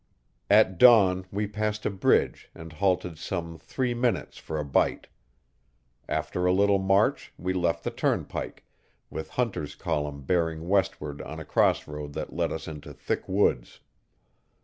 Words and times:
At 0.49 0.79
dawn 0.79 1.27
we 1.31 1.45
passed 1.45 1.85
a 1.85 1.91
bridge 1.91 2.49
and 2.55 2.73
halted 2.73 3.19
some 3.19 3.59
three 3.59 3.93
minutes 3.93 4.39
for 4.39 4.57
a 4.57 4.65
bite. 4.65 5.05
After 6.09 6.47
a 6.47 6.51
little 6.51 6.79
march 6.79 7.31
we 7.37 7.53
left 7.53 7.83
the 7.83 7.91
turnpike, 7.91 8.65
with 9.11 9.29
Hunter's 9.29 9.75
column 9.75 10.23
bearing 10.23 10.67
westward 10.67 11.21
on 11.21 11.39
a 11.39 11.45
crossroad 11.45 12.13
that 12.13 12.33
led 12.33 12.51
us 12.51 12.67
into 12.67 12.93
thick 12.93 13.29
woods. 13.29 13.81